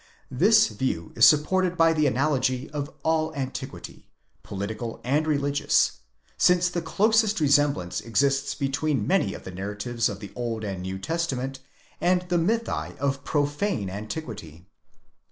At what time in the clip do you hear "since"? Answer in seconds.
6.39-6.69